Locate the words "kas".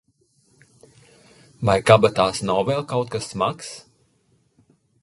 3.17-3.31